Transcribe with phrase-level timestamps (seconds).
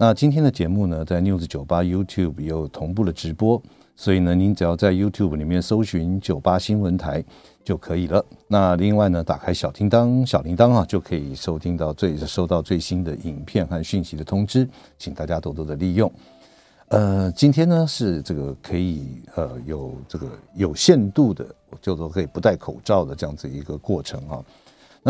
[0.00, 3.60] 那今天的节目呢，在 News 九八 YouTube 有同步的直播，
[3.96, 7.24] 所以呢，您只要在 YouTube 里面搜寻九八新闻台
[7.64, 8.24] 就可以了。
[8.46, 14.68] 那另外呢，打开小叮当小铃铛啊，就可以收听到最收到最新的影片和讯息的通知，
[15.00, 16.08] 请大家多多的利用。
[16.90, 21.44] 呃，今天呢是这个可以呃有这个有限度的，
[21.82, 24.44] 就说可以不戴口罩的这样子一个过程啊。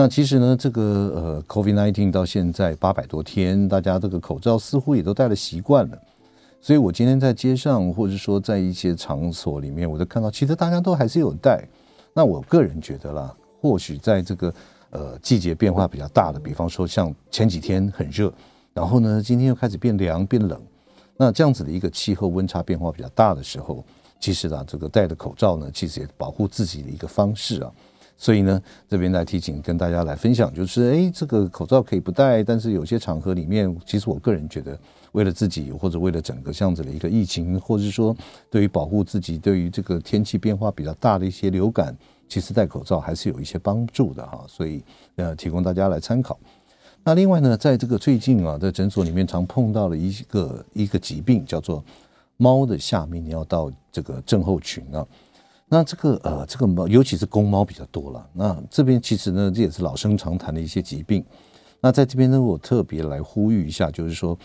[0.01, 5.99] 那其实呢，这个呃，COVID-19 到现在八百多天，大家这个口罩似乎也都戴了习惯了。
[6.61, 11.67] 所以我今天在街上，或者说在一些场所里面，我都看到，其实大家都还是有戴。
[12.15, 14.55] 那我个人觉得啦，或许在这个
[14.91, 18.33] 呃季节变化比较大的，比方说像前几天很热，
[18.73, 20.63] 然后呢，今天又开始变凉变冷，
[21.17, 23.85] 那这样子的一个气候温差变化比较大的时候，
[24.21, 27.73] 其实啊，这个戴的口罩呢，其实也保护自己的一个方式啊。
[28.21, 34.77] 所以呢，这边来提醒跟大家来分享，就是哎，这个口罩可以不戴，但是有些场合里面，其实我个人觉得，
[35.13, 38.15] 为了自己或者为了整个这样子的一个疫情，或者是说
[38.51, 41.97] 对于保护自己，对于这个天气变化比较大的一些流感，
[42.29, 44.45] 其实戴口罩还是有一些帮助的哈。
[44.49, 44.83] 所以
[45.15, 46.37] 呃，提供大家来参考。
[47.05, 51.85] 那另外呢，在这个最近啊，在诊所里面常碰到的一个一个疾病，叫做
[52.37, 55.07] 猫的下泌尿道这个症候群啊。
[55.71, 58.27] 那这个呃，这个猫，尤其是公猫比较多了。
[58.33, 61.23] 那这边其实呢，这也是老生常谈的一些疾病。
[61.81, 64.37] 那在这边呢，我特别来呼吁一下，就是说，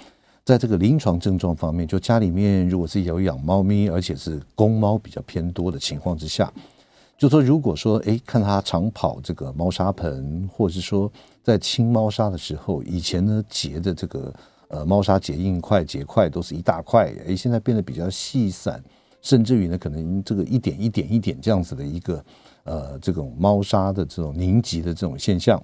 [0.44, 6.52] 在这个临床症状方面，就家里面如果是有养猫咪，而且是公猫比较偏多的情况之下，
[7.18, 11.10] 就说如果说哎，看它常跑这个猫砂盆，或者是说
[11.42, 14.34] 在清猫砂的时候，以前呢结的这个
[14.68, 18.84] 呃猫砂结硬块结块都是一大块，哎，现在变得比较细散。
[19.24, 22.24] 甚至于呢，可能这个一点一点一点这样子的一个，
[22.66, 25.60] 呃，这种猫砂的这种凝集的这种现象，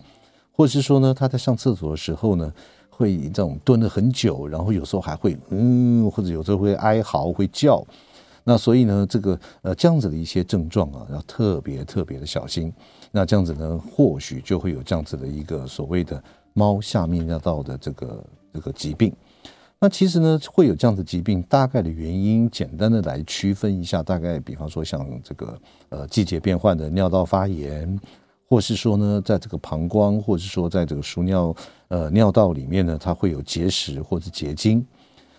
[0.52, 2.52] 或是说呢，他在上厕所的时候呢，
[2.90, 7.86] 会这种蹲了很久，然后有时候还会嗯，或者有时候会哀嚎、会叫。
[8.46, 12.74] 那所以呢，这个呃这样子的一些症状啊，要特别特别的小心。
[13.12, 19.14] 那这样子呢，或许就会有这样子的一个所谓的猫下面尿道的这个这个疾病。
[19.82, 25.58] 那其实呢，会有这样的疾病，大概的原因，简单的来区分一下，大概比方说像这个
[25.88, 27.98] 呃季节变换的尿道发炎，
[28.46, 31.56] 或是说呢，在这个膀胱，或是说在这个输尿
[31.88, 34.86] 呃尿道里面呢，它会有结石或者结晶。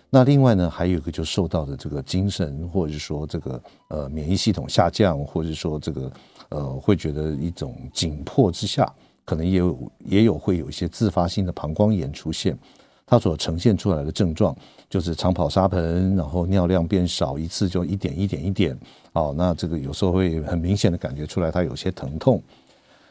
[0.08, 6.10] 那另外呢，还有一个就受到的这个精神，或者是说这个呃免疫系统下降，或者是说这个
[6.48, 8.90] 呃会觉得一种紧迫之下，
[9.22, 12.58] 可能也有也有会有一些自发性的膀胱炎出现。
[13.10, 14.56] 它所呈现出来的症状
[14.88, 18.78] 就是长跑沙盆，然后尿量变少，一次就一点一点一点。
[19.14, 22.40] 哦，那这个有时候会很明显的感觉出来，它有些疼痛。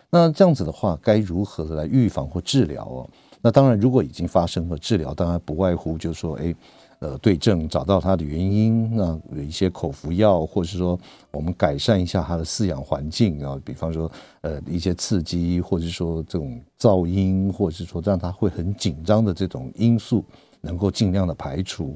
[0.10, 3.10] 那这样子的话，该如何来预防或治疗哦？
[3.42, 6.56] 那当然，如果已经发生了，治疗当然不外乎就是说，哎。
[7.00, 11.00] 呃，对症找到它的原因，那有一些口服药，或者是说
[11.32, 14.12] 我们改善一下它的饲养环境啊，比方说
[14.42, 20.26] 呃一些刺激，或者是说这种噪音，或者是说让它会很紧张的这种因素，
[20.60, 21.96] 能够尽量的排除。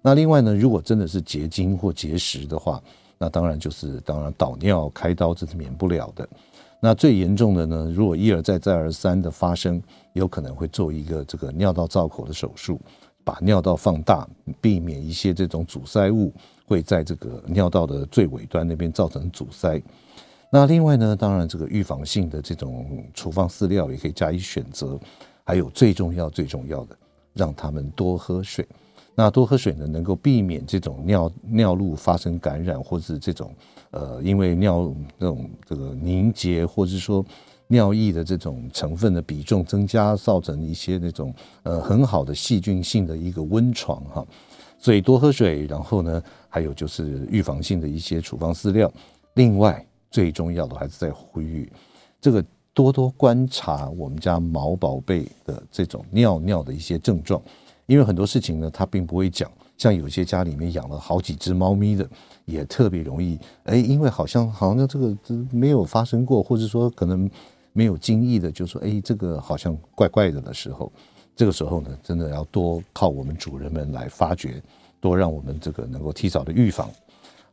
[0.00, 2.82] 那另外呢，如果真的是结晶或结石的话，
[3.18, 6.28] 那当然就是当然导尿开刀这是免不了的。
[6.80, 9.80] 那最严重的呢，如果一而再再而三的发生，
[10.14, 12.80] 有可能会做一个这个尿道造口的手术。
[13.24, 14.28] 把尿道放大，
[14.60, 16.32] 避免一些这种阻塞物
[16.66, 19.82] 会在这个尿道的最尾端那边造成阻塞。
[20.50, 24.98] 那另外呢，当然这个预防性的这种处方饲料也可以加以选择。
[25.44, 26.96] 还有最重要最重要的，
[27.34, 28.66] 让他们多喝水。
[29.14, 33.54] 那多喝水呢，能够避免这种尿尿路发生感染，或是这种
[33.90, 37.24] 呃，因为尿那种这个凝结，或者是说。
[37.72, 44.26] 尿液的这种成分的比重增加，造成一些那种呃很好的细菌性的一个温床哈，
[44.78, 48.92] 所以多喝水，然后呢，还有就是预防性的一些处方饲料。
[49.36, 51.72] 另外最重要的还是在呼吁
[52.20, 57.40] 这个多多观察我们家毛宝贝的这种尿尿的一些症状，
[57.86, 59.50] 因为很多事情呢，他并不会讲。
[59.78, 62.08] 像有些家里面养了好几只猫咪的，
[62.44, 65.16] 也特别容易哎，因为好像好像这个
[65.50, 67.30] 没有发生过，或者说可能。
[67.72, 70.92] 没有经意的就说，哎，这个好像怪怪的的时候，
[71.34, 74.62] 这个时候呢，真的要多靠我们主人们来发觉，
[75.00, 76.90] 多让我们这个能够提早的预防。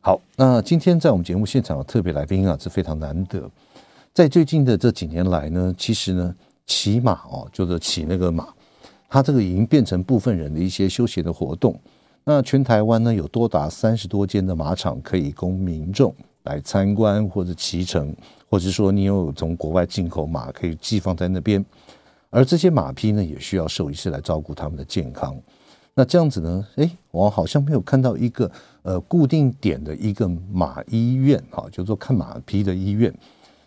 [0.01, 3.49] 好，那今天在我们节目现场的特别来宾啊，是非常难得。
[4.13, 6.35] 在最近的这几年来呢，其实呢，
[6.65, 8.47] 骑马哦，就是骑那个马，
[9.07, 11.79] 它这个已经变成部分人的一些休闲的活动。
[12.23, 16.13] 那全台湾呢，有多达三十多间的马场可以供民众
[16.49, 18.13] 来参观或者骑乘，
[18.49, 21.63] 或者说你有从国外进口马可以寄放在那边。
[22.31, 25.39] 而这些马匹呢，也需要兽医师来照顾他们的健康。
[25.93, 26.65] 那这样子呢？
[26.75, 28.49] 诶，我好像没有看到一个
[28.83, 33.13] 呃固定点的一个马医院哈，就做看马匹的医院。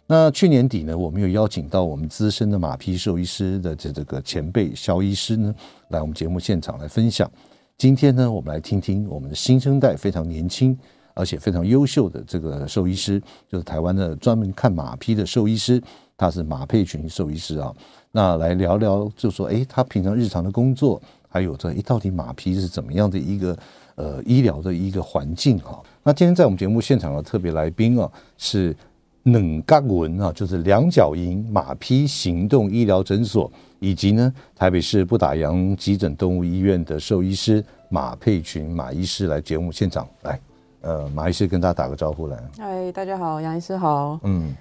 [0.07, 5.55] 那去年底呢，我们有邀请到我们资深的马匹兽医师的这这个前辈肖医师呢，
[5.89, 7.31] 来我们节目现场来分享。
[7.77, 10.79] 今天呢，我们来听听我们的新生代非常年轻
[11.15, 15.83] 而且非常优秀的这个兽医师，就是台湾的专门看马匹的兽医师，
[16.17, 17.75] 他是马佩群兽医师啊。
[18.11, 21.01] 那来聊聊，就说诶，他平常日常的工作。
[21.35, 23.57] 还有这一，到底马匹是怎么样的一个
[23.95, 25.83] 呃医疗的一个环境哈？
[26.03, 28.07] 那今天在我们节目现场的特别来宾啊，
[28.37, 28.77] 是
[29.23, 33.51] 两角银啊，就是两角银马匹行动医疗诊所，
[33.81, 40.39] 以及呢台北市不打烊急诊动物医院的兽医师马佩群马医师来节目现场来，
[40.83, 42.37] 呃，马医师跟大家打个招呼来。
[42.59, 44.21] 嗨，大家好，杨医师好。
[44.23, 44.55] 嗯。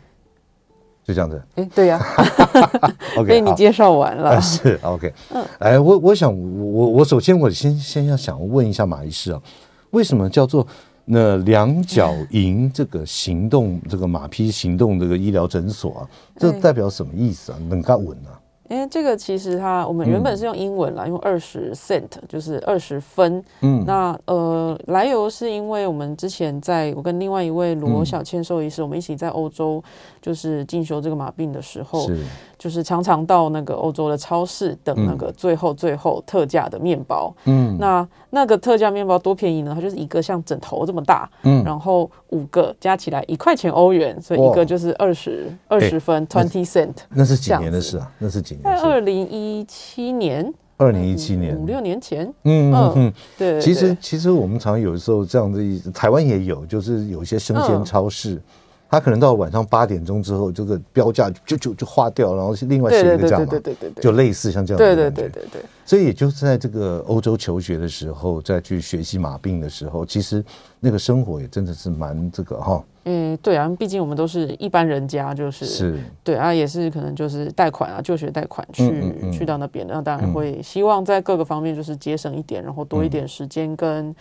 [1.03, 1.99] 就这样子，哎，对呀，
[3.17, 9.41] OK，被你介绍完了，是 OK，嗯，哎，我我想我我首先我先先要想问一下马医师啊，
[9.89, 10.65] 为什么叫做
[11.05, 16.07] 那两脚营这个行动这个马匹行动这个医疗诊所啊，
[16.37, 17.57] 这代表什么意思啊？
[17.67, 18.37] 能干稳啊？
[18.71, 23.43] 因为这个其实它，我们原本是用英文啦，嗯、用二十 cent，就是二十分。
[23.59, 29.83] 嗯，那呃，来由是因为我们之前在我跟另外一位罗小倩兽医师，嗯、我们一起在欧洲
[30.21, 32.07] 就是进修这个马病的时候。
[32.69, 32.71] 是。
[32.71, 39.71] 就是常常到那个欧洲的超市等那个最后最后特价的面包，嗯，那那个特价面包多便宜呢？
[39.73, 46.93] 它就是一个像枕头这么大，嗯，然后五个加起来一块钱欧元，所以一个就是二十二十分 twenty cent。
[47.09, 48.11] 那是几年的事啊？
[48.19, 48.63] 那是几年？
[48.63, 53.59] 在二零一七年，二零一七年五六年前，嗯嗯嗯，对。
[53.59, 58.39] 其实其实我们常有时候这样子，台湾也有，就是有一些生鲜超市。
[58.91, 65.61] 他可能到晚上八点钟之后，这个标价就就就划掉，然后另外写一个价码，对对对对，就类似像这样的对对对对对。
[65.85, 70.43] 所以也就是在这个欧洲求学的时候，再去学习马病的时候，其实
[70.81, 72.83] 那个生活也真的是蛮这个哈。
[73.05, 84.13] 嗯，对啊，毕竟我们都是一般人家，就是是，对啊，也是可能就是贷款啊，就学贷款去、嗯嗯、去到那边，那当然会希望在各个方面就是节省一点，然后多一点时间跟。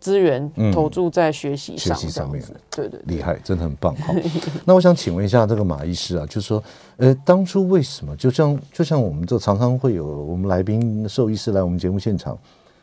[0.00, 3.94] 资源投注在学习上，学习上面，对对，厉害，真的很棒。
[3.96, 4.14] 好，
[4.64, 6.62] 那我想请问一下这个马医师啊，就是说，
[6.96, 12.36] 呃，当初为什么就像就像我们这常常会有我们来宾兽医师来我们节目现场，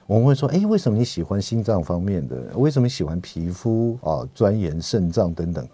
[0.06, 2.36] 我们会说，哎，为什么你喜欢心脏方面的？
[2.56, 4.28] 为什么你喜欢皮肤啊？
[4.36, 5.68] 钻研肾脏等等？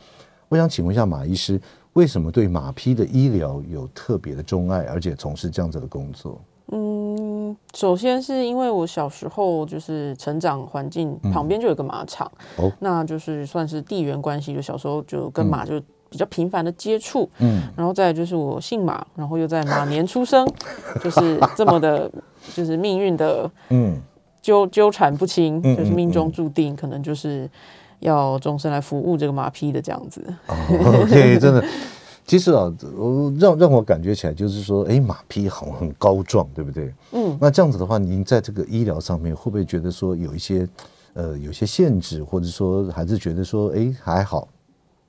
[0.47, 1.59] 我想请问一下马医师，
[1.93, 6.39] 为什么对马匹的医疗有特别的钟爱，而且从事这样子的工作？
[6.71, 15.79] 嗯，首先是因为我小时候就是成长环境旁边就有个马场，嗯、那就是算是地缘关系，就小时候就跟马就
[16.09, 20.47] 比较频繁的接触，嗯，然后再就是我姓马，然后又在马年出生，
[21.03, 22.09] 就是这么的，
[22.53, 23.99] 就是命运的，嗯，
[24.41, 27.49] 纠纠缠不清，就是命中注定，可能就是
[27.99, 30.23] 要终身来服务这个马匹的这样子。
[30.47, 30.55] 哦
[31.03, 31.63] ，OK，真的。
[32.25, 36.93] 其实啊，我让让我感觉起来就是说，哎，马匹好像很高壮，对不对？
[37.11, 40.67] 嗯，那这样子的话，您在这个医疗上面会不会觉得说有一些，
[41.13, 44.47] 呃，有些限制，或者说还是觉得说，哎，还好？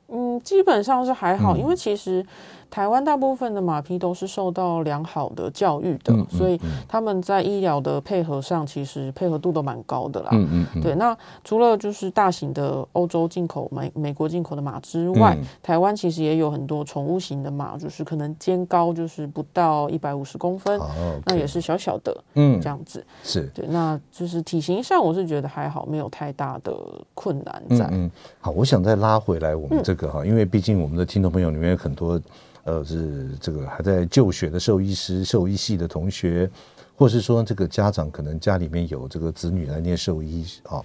[0.08, 2.24] 嗯，基本上是还好，嗯，因为其实。
[2.70, 10.30] 台湾大部分的马匹都是受到良好的教育的，嗯嗯、所以他们在医疗的配合上，其实配合度都蛮高的啦。
[10.32, 23.42] 嗯嗯嗯、对，那除了就是大型的欧洲进口、美美国进口的马之外，嗯、台湾其实也有很多宠物型的马，就是可能肩高就是不到一百五十公分，哦 okay、那也是小小的，嗯，这样子是。
[23.54, 26.74] 对，那就是体型上我是觉得还好，没有太大的
[27.14, 27.84] 困难在。
[27.92, 28.10] 嗯，嗯，
[28.40, 32.20] 好，我想再拉回来我们这个哈，嗯、因为毕竟我们的听众朋友里面有很多。
[32.66, 36.50] 呃，是这个还在就学的兽医师、兽医系的同学，
[36.96, 40.80] 或是说这个家长可能家里面有这个子女来念兽医啊，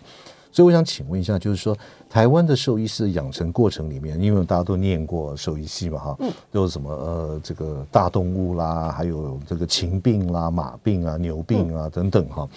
[0.51, 1.73] 所以我想请问一下，就是说
[2.09, 12.49] 台湾的兽医师养成过程里面，因为大家都念过兽医系嘛，哈，嗯，都是什么呃，这个大动物啦，还有这个禽病啦、马病啊、牛病啊等等哈，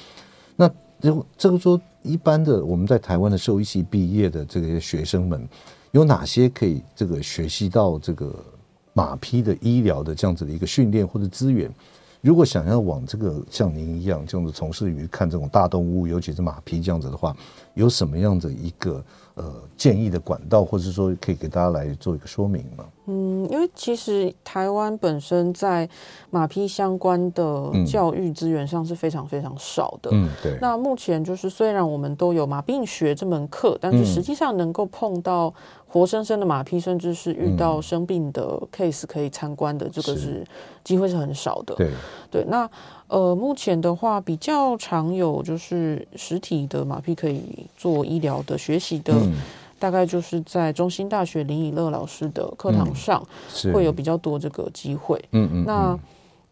[0.56, 0.68] 那
[1.00, 5.48] 就这个说一般的我们在台湾的兽医系毕业的这些学生们，
[5.92, 8.34] 有哪些可以这个学习到这个？
[8.94, 11.74] 马匹的医疗的这样子的一个训练或者资源，
[12.20, 17.34] 如果想要往这个像您一样这样子从事于看这种大动物，尤其是马匹这样子的话，
[17.72, 22.84] 有什么样的一个呃建议的管道，或者说可以给大家来做一个说明吗？
[23.06, 25.88] 嗯，因为其实台湾本身在
[26.30, 30.10] 马匹相关的教育资源上是非常非常少的。
[30.12, 30.56] 嗯，对。
[30.60, 35.52] 那目前就是虽然我们都有马病学这门课，但是实际上能够碰到
[35.88, 40.46] 活生生的马匹，甚至是遇到生病的 case 可以参观的，这个是
[40.84, 41.74] 机会是很少的。
[41.74, 41.90] 对
[42.30, 42.44] 对。
[42.48, 42.70] 那
[43.08, 49.12] 呃，目前的话比较常有就是实体的马匹可以做医疗的学习的。
[49.82, 53.20] 嗯大概就是在中兴大学林以乐老师的课堂上，
[53.74, 55.20] 会有比较多这个机会。
[55.32, 55.64] 嗯嗯。
[55.66, 55.98] 那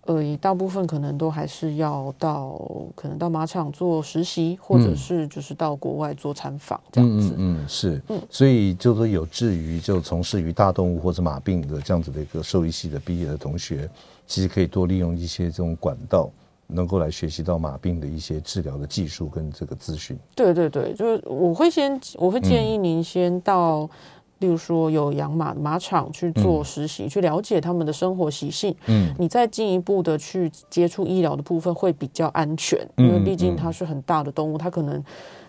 [0.06, 2.60] 呃，大部分可能都还是要到
[2.96, 7.34] 可能到马场做实习，或者是就是到国外做参访这样子。
[7.38, 8.02] 嗯嗯，是。
[8.08, 13.88] 嗯，所以就说有志于就从事于大动物或者马病的这样子的一个兽医系的毕业的同学，
[14.26, 16.28] 其实可以多利用一些这种管道。
[16.72, 20.18] 能够来学习到马病的一些治疗的技术跟这个资讯。
[20.34, 23.90] 对对对，就是我会先，我会建议您先到，嗯、
[24.38, 28.74] 例如说有养马马场去做实习，嗯、去了解他们的生活习性。
[28.86, 35.02] 嗯，你再进一步的去接触医疗的部分会比较安全，嗯、因为毕竟它是很大的动物，它可能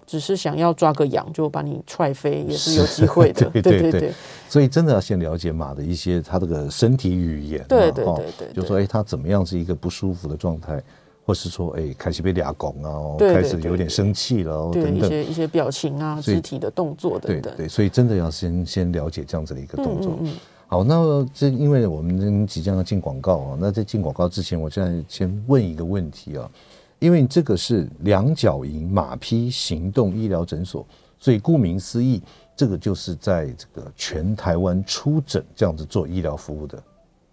[0.06, 3.50] 只是想要抓个羊就把你踹飞，也是有机会的。
[3.54, 4.14] 对对对，对，
[4.50, 7.64] 所以真的要先了解马的一些它这个身体语言。
[7.70, 10.82] 对对对对，对，就说哎，它怎么样是一个不舒服的状态。
[11.32, 20.12] 或是说，哎，开始被俩拱啊，开始有点生气了，哦等等，一些一些表情啊，肢体的动作等等，对对，所以真的要先先了解这样子的一个动作。
[20.20, 20.34] 嗯嗯嗯
[20.68, 26.52] 好，那这因为我们即将要进广告啊，那在进广告之前，我现在先问一个问题啊，
[27.00, 30.86] 因为这个是两脚营马匹行动医疗诊所，
[31.18, 32.22] 所以顾名思义，
[32.58, 36.84] 这个就是在这个全台湾出诊这样子做医疗服务的。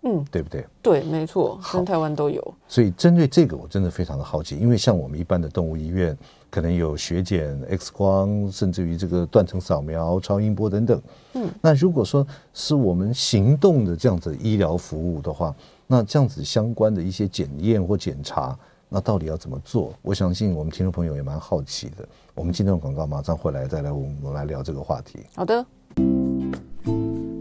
[0.02, 0.64] 嗯，对不对？
[0.80, 2.54] 对，没错，全台湾都有。
[2.68, 6.16] 所以针对这个，我真的非常的好奇，因为像我们一般的动物医院，
[6.50, 11.02] 可能有血检、X 光，甚至于这个断层扫描、超音波等等。
[11.34, 15.54] 嗯，那如果说是我们行动的这样子医疗服务的话，
[15.86, 18.56] 那这样子相关的一些检验或检查，
[18.88, 19.92] 那到底要怎么做？
[20.00, 22.08] 我相信我们听众朋友也蛮好奇的。
[22.34, 25.18] 我们今天的广告马上回来，再来我们来聊这个话题。
[25.34, 25.66] 好的。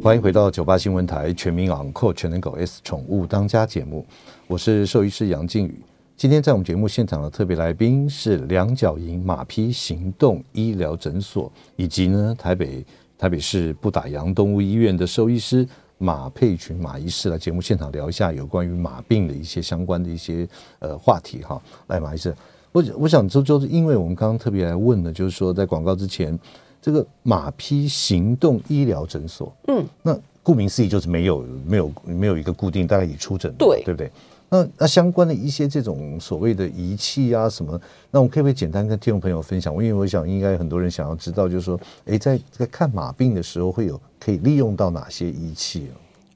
[0.08, 4.06] 欢迎回到九八新闻台全民昂扣全能狗 S 宠物当家节目，
[4.48, 5.84] 我是兽医师杨靖宇。
[6.16, 12.86] 今天在我们节目现场的特别来宾是两脚营马匹行动医疗诊所，以及呢台北
[13.18, 20.48] 台北市不打烊动物医院的兽医师马佩群马医师来节目现场聊一下有关于马病的一些相关的一些
[20.80, 21.62] 呃话题哈。
[21.88, 22.34] 来，马医师，
[22.72, 26.40] 我我想就就是因为我们刚刚特别来问的，就是说在广告之前。
[26.82, 34.10] 这个马匹行动医疗诊所，嗯，那顾名思义就是没有没有没有一个固定，大概已出诊，对对不对？
[34.50, 37.78] 那那相关的一些这种所谓的仪器啊什么，
[38.12, 39.74] 那我们可不可以简单跟听众朋友分享？
[39.74, 45.94] 因为我想应该很多人想要知道，就是说，哎，在在看马病的时候会有可以利用到哪些仪器啊？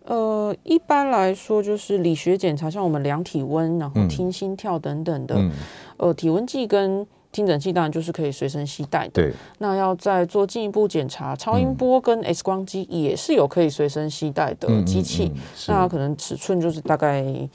[0.07, 5.51] 呃，一般来说就是理学检查，像我们量体温，然后听心跳等等的，嗯、
[5.95, 7.07] 呃，体温计跟。
[7.31, 9.11] 听诊器当然就是可以随身携带的。
[9.13, 15.25] 对，那要再做进一步检查，超音波跟 X 光机也是有可以随身携带的机器。
[15.25, 17.49] 嗯嗯嗯、那可能尺寸就是大概。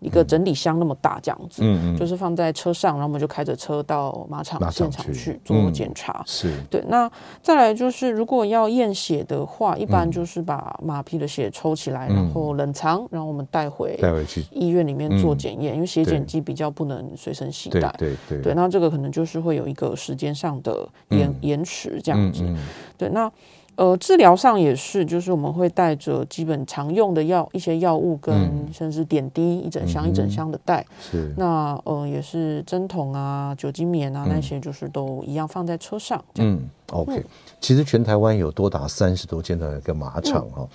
[0.00, 6.22] 一个整理箱那么大，这样子，嗯嗯，就是放在车上，然后我们就开着车到马场现场去做检查。
[6.24, 6.82] 是对。
[6.88, 7.10] 那
[7.42, 17.92] 再来就是，如果要验血的话，一般就是把马匹的血抽起来，然后冷藏，然后我们带回带回去医院里面做检验，因为血检机比较不能随身携带。
[17.98, 18.54] 对对对。
[18.54, 22.44] 那这个可能就是会有一个时间上的延延迟这样子。
[22.96, 23.30] 对，那。
[23.78, 30.84] 呃，治疗上也是，就是我们会带着基本常用的药，一些药物跟甚至点滴，一整箱一整箱的带。
[31.00, 31.32] 是。
[31.36, 36.20] 那呃，也是针筒啊、酒精棉啊那些，就是都一样放在车上。
[36.40, 37.24] 嗯，OK。
[37.60, 40.68] 其实全台湾有多达三十多间的一个马场哈，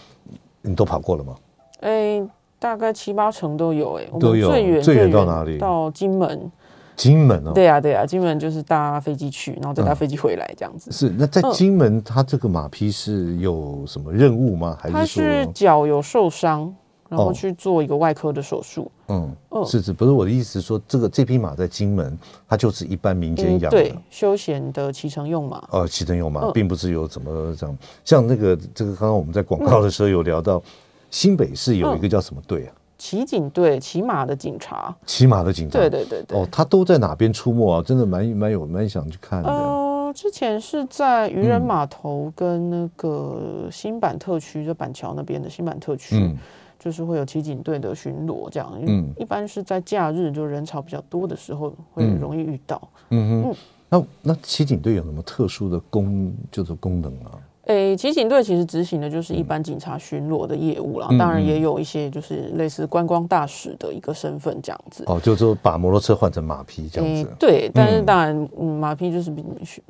[0.62, 1.36] 你都跑过了吗？
[1.82, 2.26] 哎，
[2.58, 4.06] 大概七八成都有哎。
[4.18, 4.50] 都有。
[4.50, 5.58] 最远最远到哪里？
[5.58, 6.50] 到金门。
[6.96, 10.90] 金门哦，对啊，对啊，金门就是搭飞机去，然后再搭飞机回来这样子。
[10.90, 14.78] 嗯、是，那在金门，它这个马匹是有什么任务吗？
[14.80, 16.74] 还是说它是脚有受伤，
[17.10, 18.92] 然后去做一个外科的手术？
[19.08, 25.64] 嗯嗯，是是，不是我的意思说，这个这匹马在金门，它就是一般民间养的，嗯、对，休闲的骑乘用马。
[25.72, 27.78] 哦，骑乘用马，并不是有怎么这样。
[28.06, 30.62] 像那个这个，刚刚我们在广告的时候有聊到，
[31.10, 32.74] 新北市有一个叫什么队啊？
[32.98, 37.82] 骑警队，骑马的警察，骑马的警察，对对对对，哦，他都在哪边出没啊？
[37.82, 39.50] 真的蛮蛮有蛮想去看的。
[39.50, 46.36] 呃，之前是在渔人码头跟那个新板特区，就板桥那边的新板特区
[46.80, 48.72] 就是会有骑警队的巡逻这样。
[48.86, 52.82] 嗯，一般是在假日就人潮比较多的时候会容易遇到。
[53.10, 53.56] 嗯嗯，
[53.90, 57.32] 那那骑警队有什么特殊的功就是功能啊？
[57.66, 65.04] 诶，骑警队其实执行的就是一般警察巡逻的业务啦，嗯、当然也有一些就是类似观光大使的一个身份这样子。
[65.08, 67.34] 哦，就是说把摩托车换成马匹这样子。
[67.40, 69.46] 对，但是当然，嗯，马匹就是比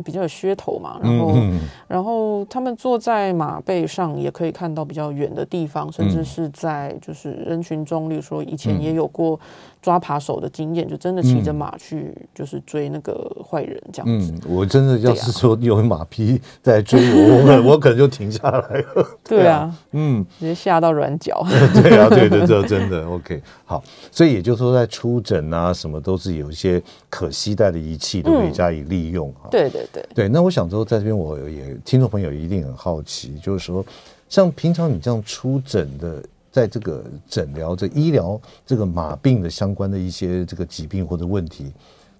[0.06, 9.40] 比较有噱头嘛，然后、嗯、然后他们坐在马背上也可以看到比较远的地方，甚至是在就是人群中，例如说以前也有过。
[9.84, 14.32] 抓扒手的经验，就真的骑着马去，就是追那个坏人这样子。
[14.32, 19.06] 嗯，我真的要是说有马匹在追我，我我可能就停下来了。
[19.28, 21.46] 对啊，嗯，直接吓到软脚。
[21.76, 23.44] 对啊，对对，这真的 OK。
[23.66, 29.52] 好，所以也就是说，在出诊啊，什么都是有一些可携带的仪器都可以加以利用啊。
[29.52, 30.30] 对对对对。
[30.30, 33.86] 那我想说，在这边我也听众朋友一定很好奇，就是说，
[34.30, 36.24] 像平常你这样出诊的。
[36.54, 41.74] 在这个诊疗、这医疗、这个马病的相关的一些这个疾病或者问题，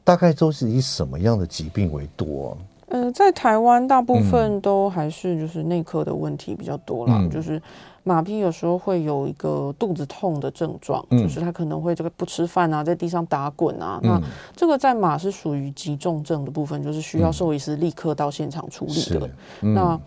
[0.04, 2.58] 大概都是以什么样的疾病为多？
[2.88, 7.20] 嗯、呃，在台湾大部分都还是就是内科的问题比较多啦。
[7.20, 7.62] 嗯、就是
[8.04, 14.00] 马匹有时候会有一个肚子痛的症状，嗯、就是他可能会这个不吃饭啊，在地上打滚啊。
[14.04, 14.22] 嗯、那
[14.56, 19.30] 这个在马是属于急重症的部分，就是需要兽医师立刻到现场处理的。
[19.62, 20.00] 嗯、那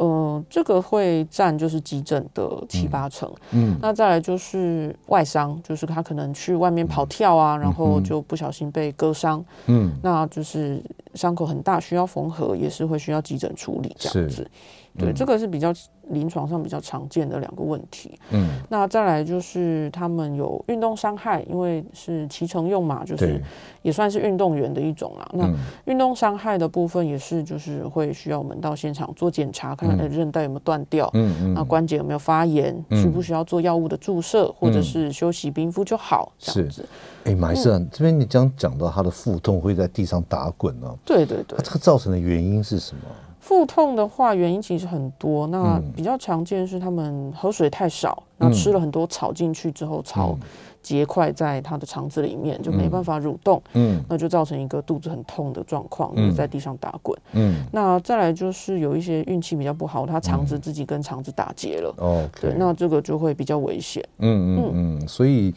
[0.00, 14.50] 呃，这个会占就是急诊的七八成，嗯，那再来就是外伤，就是他可能去外面跑跳啊，嗯、然后就不小心被割伤，嗯，那就是伤口很大，需要缝合，也是会需要急诊处理这样子，
[14.94, 15.72] 嗯、对，这个是比较。
[16.10, 23.40] 临床上比较常见的两个问题，嗯，那再来就是他们有运动伤害，因为是骑乘用马，就是
[23.82, 25.24] 也算是运动员的一种啊。
[25.30, 25.54] 对那
[25.84, 36.84] 运动伤害的部分也是，就是会需要我们到现场做检查，看看韧带有没有断掉，嗯嗯，那关节有没有发炎，嗯、需不需要做药物的注射，或者是休息冰敷就好，这样子。
[37.22, 40.96] 哎，马医生，嗯、这边你将讲到他的腹痛会在地上打滚呢、啊？
[41.04, 41.40] 对对。
[41.44, 43.02] 对，这个造成的原因是什么？
[43.40, 45.46] 腹痛的话，原因其实很多。
[45.48, 50.38] 那比较常见是他们喝水太少，那、嗯、吃了很多草进去之后，草。
[50.82, 64.70] 结块在他的肠子里面，就没办法蠕动，嗯，那就造成一个肚子很痛的状况，在地上打滚，嗯，那再来就是有一些运气比较不好，他肠子自己跟肠子打结了，哦、嗯，对，那这个就会比较危险，嗯嗯。
[64.72, 65.54] 嗯，所以，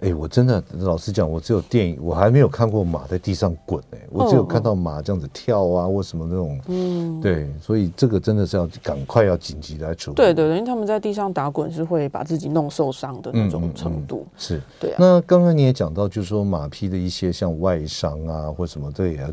[0.00, 14.62] 哎、欸，我真的老实讲，我只有电影，我还没有看过马在地上滚，哎，我只有看到马这样子跳啊，或什么那种，嗯，对，所以这个真的是要赶快要紧急来处理，对对对，因为他们在地上打滚是会把自己弄受伤的那种程度，嗯嗯、是。
[14.80, 19.28] 对啊，那刚刚你也讲到，就是说马匹的一些像外伤啊，或什么，这也要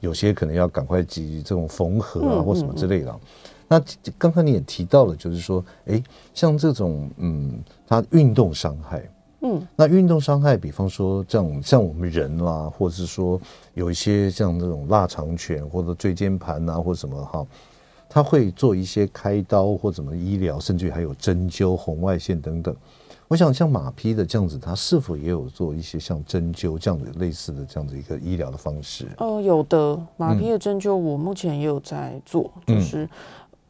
[0.00, 3.14] 有些可能要赶快及这种缝合啊，或什么之类的。
[3.66, 3.82] 那
[4.18, 6.00] 刚刚你也提到了，就是说，哎，
[6.34, 9.02] 像这种，嗯，它运动伤害，
[9.46, 13.38] 嗯，那运动伤害，比方说这样，像我们人啦，或者是说
[13.74, 17.46] 有一些像这种腊肠犬或者椎间盘啊，或什么哈，
[18.08, 22.74] 他会做一些开刀或怎么医疗，甚至于还有针灸、红外线等等。
[23.26, 29.06] 我想像马匹的这样子，它是否也有做一些像针灸这样的类似的这样的一个医疗的方式？
[29.18, 33.08] 哦、呃，有的马匹的针灸，我目前也有在做，嗯、就是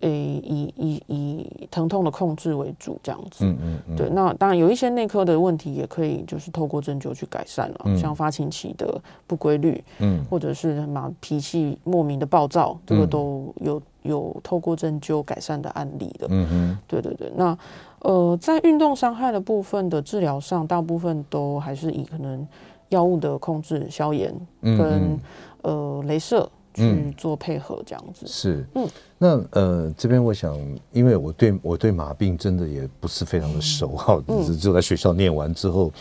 [0.05, 3.45] 诶、欸、以以以疼痛的控制为主这样子。
[3.45, 16.27] 嗯嗯，嗯对，那当然有一些内科的问题，也可以就是透过针灸去改善了，嗯、像发情期的不规律，嗯，或者是什么脾气莫名的暴躁，这个都有有透过针灸改善的案例的。
[16.31, 17.57] 嗯嗯，对对对，那。
[18.01, 22.47] 呃，在运动伤害的部分的治疗上，大部分都还是以可能
[22.91, 25.21] 药物的控制、消炎跟、嗯嗯、
[25.63, 28.27] 呃镭射去做配合，这样子。
[28.27, 30.59] 是，嗯，那呃这边我想，
[30.93, 35.93] 因为我对我对马病真的也不是非常的熟，哈、只，只有在学校念完之后，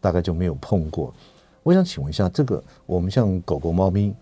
[0.00, 1.12] 大概就没有碰过。
[1.62, 4.12] 我想请问一下，这个我们像狗狗、猫咪，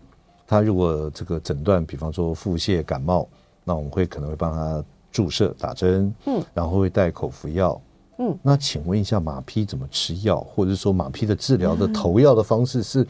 [0.47, 3.27] 它如果这个诊断，比方说腹泻、感冒，
[3.65, 4.85] 那我们会可能会帮它。
[5.13, 7.83] 注射打针，嗯，然后会带口服药，
[8.19, 13.05] 嗯，那请问一下马匹怎么吃药，或者说马匹的治疗的投药的方式是？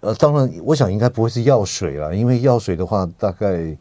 [0.00, 3.76] 呃，当然，我想应该不会是药水啦，因为药水的话大概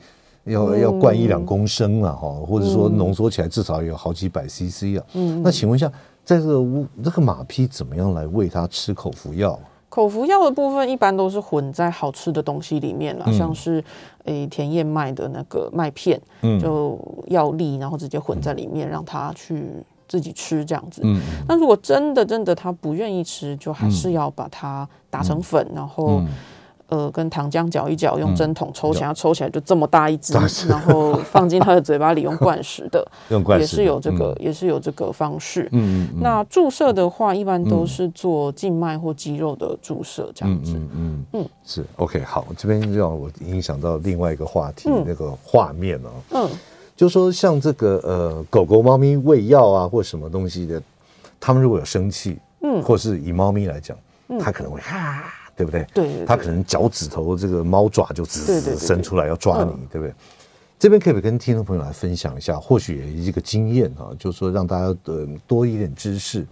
[0.45, 5.91] 要要灌一两公升了哈，或者说浓缩起来至少有好几百 CC 啊，嗯，那请问一下，
[6.23, 9.59] 在这个屋这个马匹怎么样来喂它吃口服药？
[9.87, 13.81] 口服药的部分一般都是混在好吃的东西里面了，嗯、像是
[14.25, 19.63] 诶、欸、甜燕麦的那个麦片，嗯、就药粒，然后直接混在里面，嗯、让它去
[20.07, 21.01] 自己吃这样子。
[21.03, 26.21] 嗯、那如果真的真的他不愿意吃，就还是要把它打成粉，嗯、然后
[26.87, 30.33] 呃，跟糖浆搅一搅，用针筒抽起来，抽起来就这么大一只，
[30.69, 35.67] 然后放进他的嘴巴里用灌食的， 用灌食也是有这个，也是有这个方式。
[35.71, 36.21] 嗯嗯。
[36.21, 40.73] 那注射的话，一般都是做静脉或肌肉的注射，这样子。
[40.73, 41.49] 嗯嗯嗯。
[41.63, 46.09] 是 OK，好，这边让我影响到另外一个话题，那个画面哦。
[46.35, 46.49] 嗯。
[46.95, 50.81] 就说像这个呃，狗狗、猫咪喂药啊，或什么东西的，
[51.39, 53.97] 它们如果有生气，嗯，或是以猫咪来讲，
[54.39, 55.23] 它可能会哈。
[55.57, 55.87] 对不对？
[55.93, 60.13] 对，对，对，它可能脚趾头这个猫爪就直直伸出来要抓你，对不对？
[60.77, 66.45] 这边可不可以跟听众朋友来分享一下，或许也一个经验啊，就是说让大家呃多一点知识。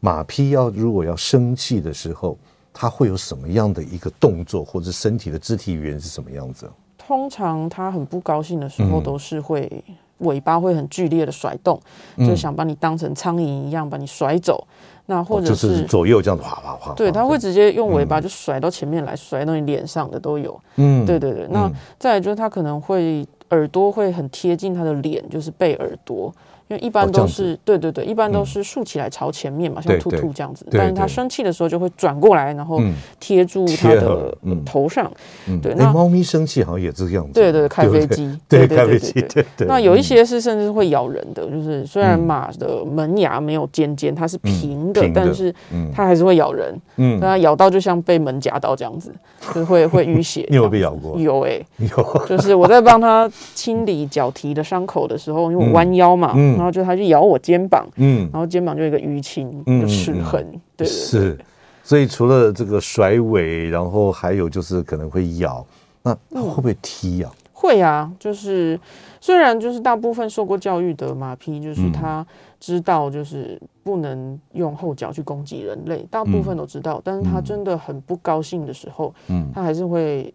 [0.00, 2.38] 马匹要如果要生气的时候，
[2.74, 6.68] 它会有什么样的一个动作，或者身体的肢体语言是什么样子？
[7.06, 9.70] 通常它很不高兴的时候，都是会
[10.18, 11.78] 尾巴会很剧烈的甩动，
[12.16, 14.66] 嗯、就想把你当成苍蝇一样把你甩走。
[15.08, 20.60] 那或者是左右这样子哗哗哗，对，它会直接用尾巴就甩到前面来，甩到你脸上的都有。
[20.74, 21.46] 嗯，对对对。
[21.50, 26.34] 那再来就是它可能会耳朵会很贴近它的脸，就是背耳朵。
[26.68, 30.66] 因为一般都是对对对，一般都是竖起来朝前面嘛，像兔兔这样子。
[30.70, 32.80] 但是它生气的时候就会转过来，然后
[33.20, 35.08] 贴住它的头上。
[35.62, 37.32] 对，那猫咪生气好像也是这样子。
[37.34, 38.36] 对对，开飞机。
[38.48, 39.12] 对开飞机。
[39.12, 39.68] 对对。
[39.68, 45.54] 那有一些是甚至会咬人的，就是虽然马的门牙没有尖尖，它是平的，但是
[45.94, 46.76] 它还是会咬人。
[46.96, 47.20] 嗯。
[47.20, 49.14] 它咬到就像被门夹到这样子，
[49.54, 50.44] 就会会淤血。
[50.50, 51.16] 你有被咬过？
[51.20, 51.64] 有哎。
[51.78, 52.26] 有。
[52.28, 56.32] 就是我在帮它清理脚蹄的伤口的时候，因为我弯腰嘛。
[56.34, 56.55] 嗯。
[56.56, 60.44] 然后就它就咬我肩膀，嗯，然后肩膀就有一个淤青，嗯，齿痕，
[60.76, 61.38] 对，是，
[61.84, 65.64] 所以除了这个甩尾，然后还有就是可能会咬，
[66.02, 67.32] 那那会不会踢啊？
[67.52, 68.78] 会啊，就是
[69.20, 72.26] 虽然就是大部分受过教育的马匹，就是他
[72.60, 80.32] 知道就是不能用后脚去攻击人类，大部分都知道，但是他真的很不高兴的时候，嗯，他还是会。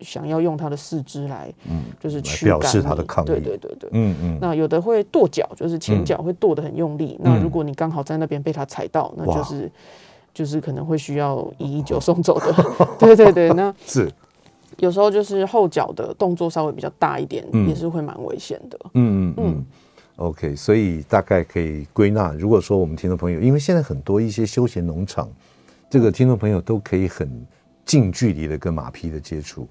[0.00, 3.26] 想要用它的四肢来，嗯，就是驱赶，表示它的抗议。
[3.26, 4.38] 对对对对，嗯嗯。
[4.40, 7.18] 那有的会跺脚，就是前脚会跺得很用力。
[7.22, 9.70] 那如果你刚好在那边被它踩到，那就是
[10.32, 12.54] 就是可能会需要一一九送走的。
[12.98, 14.10] 对对对，那是
[14.78, 18.78] 有时候就是后脚的动作稍微比较大一点，也是会蛮危险的。
[18.94, 19.66] 嗯嗯嗯。
[20.16, 25.28] OK，所以大概可以归纳，如果说我们听众朋友，因为现在很多一些休闲农场，
[25.90, 27.28] 这个听众朋友都可以很
[27.84, 29.68] 近距离的跟马匹的接触。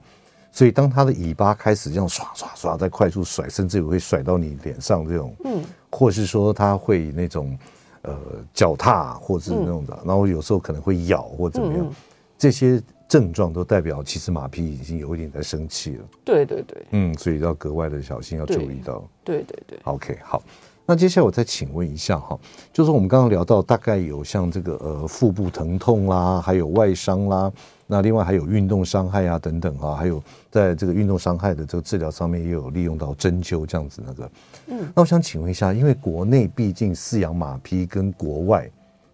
[0.55, 7.57] 所以，当它的尾巴开始这样刷刷刷在快速甩，甚至也会甩到你脸上这种，嗯，或是说它会那种，
[8.03, 8.15] 呃，
[8.53, 11.89] 脚踏，或者是那种的，然后有时候可能会咬或怎么样，
[12.37, 16.05] 这些症状都代表其实马匹已经有一点在生气了。
[16.23, 19.03] 对对对，嗯，所以要格外的小心，要注意到。
[19.23, 19.79] 对对对。
[19.85, 20.43] OK，好，
[20.85, 22.39] 那接下来我再请问一下哈，
[22.71, 27.51] 就是我们刚刚聊到大概有像这个呃腹部疼痛啦，还有外伤啦。
[27.93, 34.31] 那另外还有运动伤害啊等等啊，还有在这个运动伤害的这个治疗上面也有利用到针灸这样子那个。
[34.65, 38.67] 嗯，那我想请问一下，因为国内毕竟饲养马匹跟国外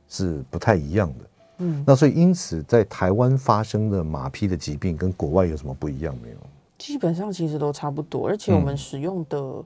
[0.07, 1.25] 是不太一样的，
[1.57, 6.37] 嗯，那所以因此在台湾发生的马匹的疾病跟国外有什么不一样没有？
[6.77, 9.63] 基本上其实都差不多，而且我们使用的。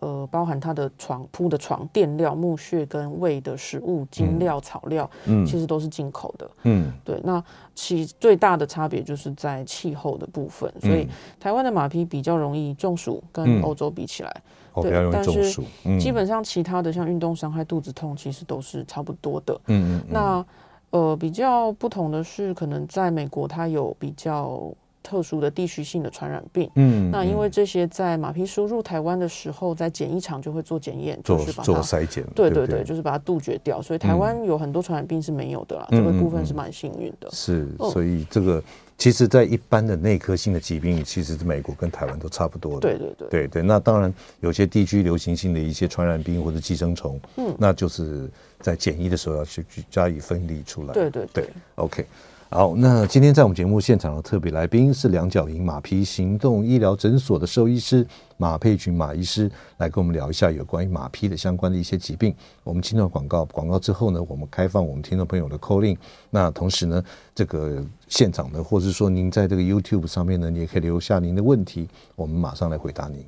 [0.00, 7.18] 呃，包含它的床铺的床垫料、木屑跟喂的食物、精料、草料，嗯，其实都是进口的，嗯，对。
[7.24, 7.42] 那
[7.74, 11.08] 其最大的差别就是在气候的部分，所以
[11.40, 14.42] 台湾的马匹比较容易中暑，跟欧洲比起来，
[14.82, 15.62] 对，但是
[15.98, 20.04] 基本上其他的像运动伤害、肚子痛，其实都是差不多的，嗯嗯。
[20.10, 20.46] 那
[20.90, 24.70] 呃，比较不同的是，可能在美国它有比较。
[25.06, 33.80] 特殊的地区性的传染病，嗯，那因为这些在马匹输入台湾的时候，在检疫场就会做检验，做就是把它做筛检，对对对，就是把它杜绝掉。
[33.80, 37.30] 所以台湾有很多传染病是没有的啦，这个部分是蛮幸运的。
[37.30, 38.60] 是，所以这个
[38.98, 42.80] 其实，在一般的内科性的疾病，其实美国跟台湾都差不多的。
[42.80, 43.62] 对对对，对对。
[43.62, 48.28] 那当然，有些地区流行性的一些传染病或者寄生虫，嗯，那就是
[48.60, 50.92] 在检疫的时候要去去加以分离出来。
[50.92, 52.04] 对对对，OK。
[52.48, 58.06] 好，那今天在我们节目现场的特别来宾是两脚营马匹行动医疗诊所的兽医师
[58.36, 62.32] 马佩群马医师，来跟我们聊一下有关于马匹的相关的一些疾病。
[62.62, 65.98] 我们进到广告，广告之后呢，我们开放我们听众朋友的 call in。
[66.30, 67.02] 那同时呢，
[67.34, 73.26] 这个现场呢，或者说您在这个 YouTube 上面呢，你也可以留下您的问题，我们马上来回答您。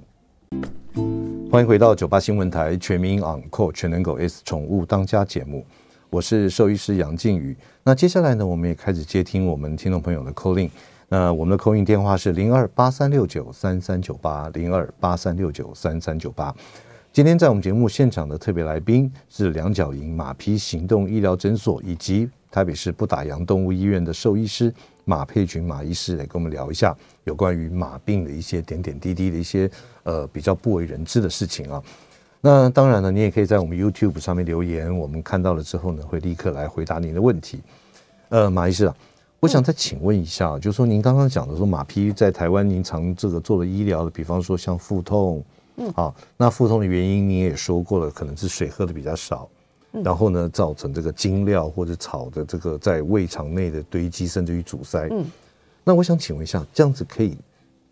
[1.50, 5.66] 欢迎回到九八新闻台全民昂扣全能狗 S 宠物当家节目。
[6.10, 7.54] 我是兽医师杨靖宇。
[7.84, 10.70] 那接下来呢，我们也开始接听我们听众朋友的 call in。
[11.10, 16.54] 那我们的 call in 电话是零二八三六九三三九八零二八三六九三三九八。
[17.12, 24.72] 今天在我们节目现场的特别来宾是两角营马匹行动医疗诊所以及台北市不打烊动物医院的兽医师
[25.04, 29.70] 马佩群马医师来跟我们聊一下有关于马病的一些点点滴滴的一些
[30.04, 31.82] 呃比较不为人知的事情啊。
[32.40, 37.60] 那当然了，你也可以在我们 YouTube 上面留言，我们看到了之后呢，会立刻来回答您的问题。
[38.28, 38.94] 呃，马医师啊，
[39.40, 45.42] 我想再请问一下，嗯、就是说您刚刚讲的说马匹在台湾，您常这个做了医疗的，比方说像腹痛，
[45.78, 49.48] 嗯，啊，那腹痛的原因你也说过了，可能是水喝的比较少，
[49.94, 55.08] 嗯、然后呢，造成这个精料或者草的这个在胃肠内的堆积，甚至于阻塞。
[55.10, 55.24] 嗯，
[55.82, 57.36] 那我想请问一下，这样子可以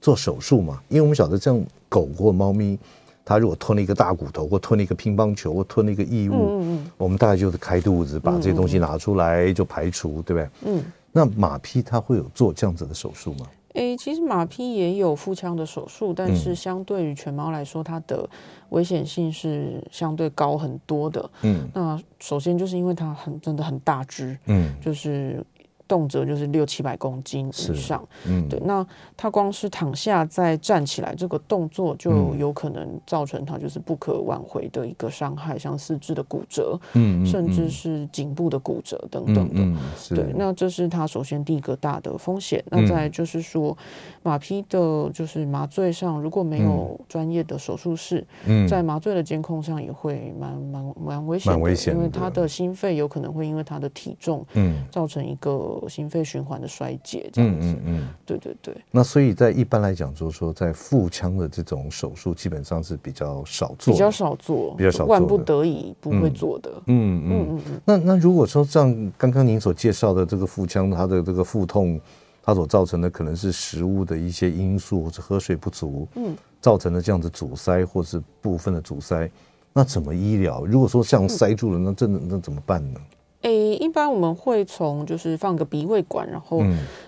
[0.01, 0.81] 做手术吗？
[0.89, 2.79] 因为我们晓得这样狗或猫咪。
[3.27, 10.49] 他如果吞了一个大骨头，或吞了一个乒乓球，或吞了一个异物，我们大概就是开肚子，把这些东西拿出来就排除，对不对？
[10.65, 10.85] 嗯。
[11.11, 13.47] 那马匹它会有做这样子的手术吗？
[13.75, 18.29] 诶、欸，其实马匹也有腹腔的手术，但是相对于犬猫来说，它的
[18.69, 21.31] 危险性是相对高很多的。
[21.43, 21.69] 嗯。
[21.75, 25.45] 那首先就是因为它很真的很大只，嗯，就是。
[25.89, 28.85] 动辄就是六七百公斤以上，嗯，对，那
[29.17, 39.81] 他光是躺下再站起来这个动作就有可能造成他就是不可挽回的一个伤害，像四肢的骨折，嗯，甚至是颈部的骨折等等的，
[40.15, 42.63] 对，那这是他首先第一个大的风险。
[42.69, 43.77] 那再就是说，
[44.23, 48.27] 马匹的就是麻醉上如果没有专业的手术室，
[48.69, 55.76] 在麻醉的监控上也会蛮蛮蛮危险危险，因为他的心肺有可能会因为他的体重，嗯，造成一个。
[55.89, 58.75] 心肺循环的衰竭，这样子，嗯嗯，嗯对对对。
[58.91, 66.71] 那所以在一般来讲，就是说，在腹腔的这种手术，基本上是比较少做，比较少做，比较少做，万不得已不会做的。
[66.87, 67.81] 嗯嗯嗯嗯。
[67.85, 72.01] 那那如果说像刚刚您所介绍的这个腹腔，它的这个腹痛，
[72.43, 79.31] 它所造成的可能是食物的一些因素，或者喝水不足，嗯，造成的这样子阻塞，或是部分的阻塞，
[79.73, 80.65] 那怎么医疗？
[80.65, 83.01] 如果说像塞住了，那真的那怎么办呢？
[83.47, 86.61] 诶、欸，一般我们会从就是放个鼻胃管，然后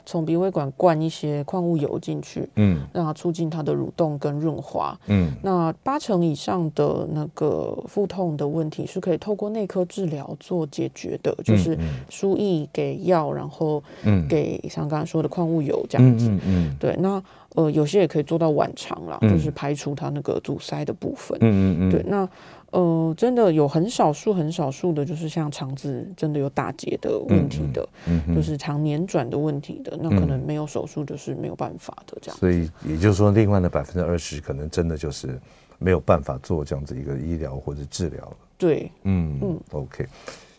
[0.07, 11.77] 从鼻胃管灌一些矿物油进去，嗯，让它促进它的蠕动跟润滑，嗯，那八成以上的那个腹痛的问题是可以透过内科治疗做解决的，就是
[12.09, 13.83] 输液给药，然后
[14.29, 17.21] 给像刚才说的矿物油这样子，嗯嗯，对，那
[17.55, 22.29] 呃有些也可以做到晚肠啦，就是排除它那个阻塞的部分，嗯嗯嗯，对，那。
[22.71, 32.37] 呃，真的有很少数、很少数的，就是像肠子真的有打结的问题的，嗯嗯、就是肠黏转的问题的，那可能没有手术就是没有办法的这样。
[32.37, 35.41] 所以也就是说，另外的百分之二十，可能真的就是
[35.79, 38.37] 没有办法做这样子一个医疗或者治疗了。
[38.59, 40.07] 对，嗯嗯，OK。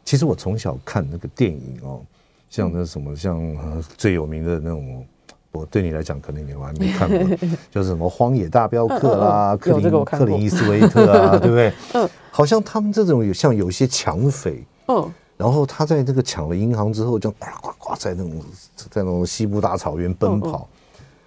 [0.03, 2.01] 其实我从小看那个电影哦，
[2.49, 3.39] 像那什么，像
[3.95, 5.05] 最有名的那种。
[5.51, 7.37] 我对你来讲，可能你还没看过，
[7.71, 11.73] 就是什么《荒野大镖客》啦，克林克林伊斯威特啊， 对不对？
[11.93, 18.41] 嗯，好像他们这种有像有一些抢匪，嗯，然后他在这个抢了银行之后，就呱呱呱在那种
[18.75, 20.69] 在那种西部大草原奔跑，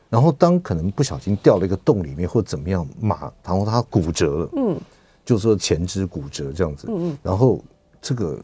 [0.09, 4.77] 然后当可能不小心掉了一个洞里面或怎么样，马，然后他骨折了，嗯，
[5.25, 7.61] 就说前肢骨折这样子，嗯嗯，然后
[8.01, 8.39] 这个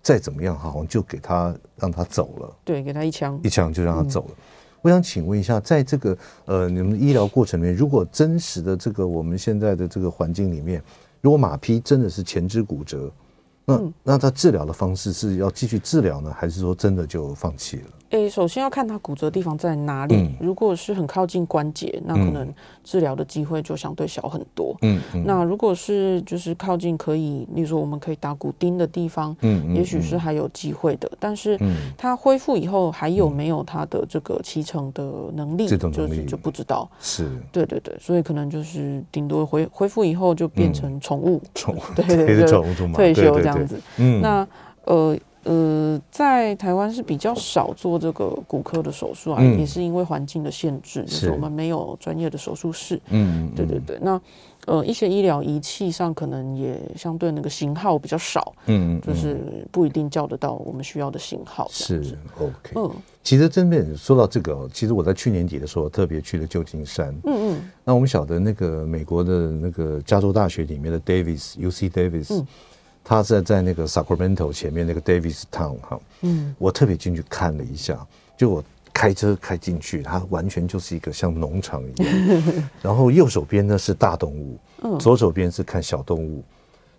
[0.00, 4.30] 再怎么样，好像就给他让他走了，对，给他一枪，一枪就让他走了。
[4.84, 10.82] 我想请问一下，在这个呃，你们医疗过程里面，如果真实的这个我们现在的这个环境里面，
[11.22, 13.10] 如果马匹真的是前肢骨折，
[13.64, 17.84] 那那他治疗的方式是要继续治疗呢，还是说真的就放弃了？
[18.14, 20.30] 诶，首先要看它骨折的地方在哪里。
[20.38, 22.48] 如果是很靠近关节，那可能
[22.84, 24.76] 治疗的机会就相对小很多。
[24.82, 31.10] 嗯，那如果是就是靠近可以，例如说我们可以打骨钉的地方，嗯，也许是还有机会的。
[31.18, 31.58] 但是
[31.98, 35.02] 它恢复以后还有没有它的这个骑乘的
[35.34, 36.88] 能力，就是就不知道。
[37.00, 42.46] 是，对对对，所以可能就是顶多恢恢复以后就变成宠物， 宠物，对对对，
[42.94, 43.80] 退休这样子。
[43.98, 44.46] 嗯，那
[44.84, 45.18] 呃。
[45.44, 53.00] 呃，在台湾是比较少做这个骨科的手术啊，嗯、也是因为环境的限制，是就是我们没有专业的手术室。
[53.10, 53.98] 嗯，对对对。
[54.00, 54.20] 那
[54.66, 58.54] 呃，一些医疗仪器上可能也相对那个型号比较少。
[58.66, 61.68] 嗯，就是不一定叫得到我们需要的型号。
[61.70, 62.72] 是 OK。
[62.76, 62.90] 嗯，
[63.22, 67.14] 其实真的说到这个，其实我在去年底的时候特别去了旧金山。
[67.24, 67.70] 嗯嗯。
[67.84, 72.40] 那我们晓得那个美国的那个加州大学里面的 Davis，UC Davis。
[72.40, 72.46] 嗯
[73.04, 78.64] 他在在那个 Sacramento 前面那个 Davis Town 哈，嗯，我特别进去看了一下，就我
[78.94, 82.42] 开车开进去，它完全就是一个像农场一样，
[82.80, 86.42] 然后右手边呢是大动物，嗯，左手边是看小动物，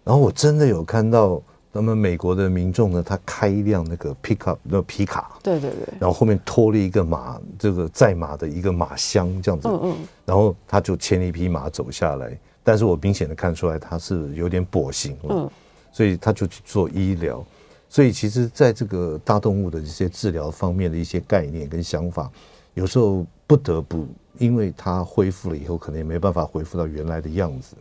[0.04, 1.42] 然后我真的有看到
[1.72, 15.50] 那么美国的民众呢，他开一辆那个 pickup 那皮卡，对对对，然后后面拖了一个马，这个载马的一个马箱这样子，嗯嗯，然后他就牵了一匹马走下来，但是我明显的看出来他是有点跛行了，嗯。
[15.96, 17.42] 所以他就去做医疗，
[17.88, 22.30] 所以其实在这个大动物的这些治疗方面的一些概念跟想法，
[22.74, 24.06] 有时候不得不，
[24.38, 27.78] 因为它恢复了以后，可能也没办法恢复到原来的样子。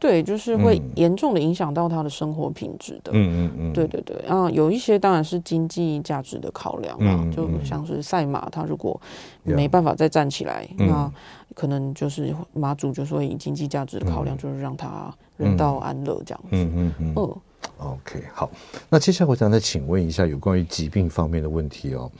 [0.00, 3.10] 对，就是会严重的影响到他的生活品质的。
[3.12, 4.16] 嗯嗯嗯，对对对。
[4.26, 8.98] 然后有一些当然是经济价值的考量啊，嗯嗯、就像是赛马，它如果
[9.42, 11.12] 没办法再站起来，嗯、那
[11.52, 16.48] 可能就是马主就说以经济价值的考量，就是让它人道安乐这样子。
[16.52, 17.36] 嗯嗯嗯。
[17.80, 18.50] 嗯 OK，好。
[18.88, 22.10] 那接下来我想再请问一下有关于疾病方面的问题哦。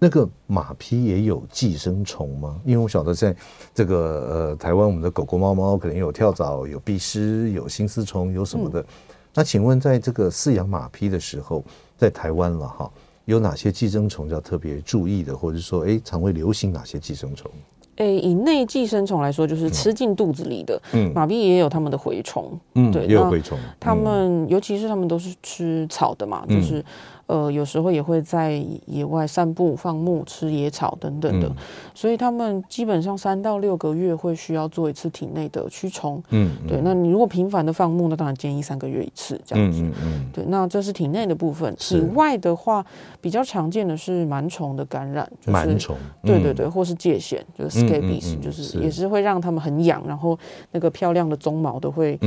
[0.00, 2.60] 那个马匹也有寄生虫吗？
[2.64, 3.34] 因为我晓得在
[3.74, 8.80] 这个呃台湾，我们的狗狗、猫猫可能有跳蚤、有蜱虱、有心丝虫，有什么的。
[8.80, 8.86] 嗯、
[9.34, 11.64] 那请问，在这个饲养马匹的时候，
[11.96, 12.88] 在台湾了哈，
[13.24, 17.50] 有哪些寄生虫要特别注意的，或者说，哎，常会流行哪些寄生虫？
[17.98, 20.80] 诶，以内寄生虫来说，就是吃进肚子里的。
[20.92, 22.58] 嗯，马匹也有它们的蛔虫。
[22.74, 23.56] 嗯，对，也有蛔虫。
[23.78, 26.84] 它们、嗯、尤其是它们都是吃草的嘛，就是。
[27.28, 28.52] 呃，有时候也会在
[28.86, 31.56] 野外散步、放牧、吃野草等等的，嗯、
[31.94, 36.22] 所以他们基本上三到六个月会需要做一次体内的驱虫。
[36.30, 36.80] 嗯，对。
[36.82, 39.82] 那你如果频繁的放牧，那当然建议三个月一次这样子。
[39.82, 40.42] 嗯，嗯，嗯对。
[40.48, 41.76] 那这是体内的部分。
[41.76, 42.82] 体外的话，
[43.20, 45.94] 比较常见的是螨虫的感染，就是螨虫。
[46.22, 50.38] 对对对，或是疥癬，就是 scabies，就是也是会让他们很痒，然后
[50.72, 52.18] 那个漂亮的鬃毛都会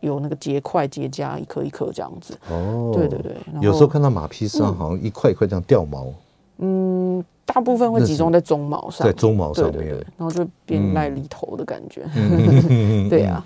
[0.00, 2.36] 有那个结块结痂，一颗一颗这样子。
[2.50, 3.34] 哦，对对对。
[3.62, 4.49] 有时候看到马匹。
[4.58, 6.12] 上好像一块一块这样掉毛，
[6.58, 13.44] 嗯，大部分会集中在鬃毛上，在鬃毛上面，然后就变癞里头的感觉，嗯、 对啊，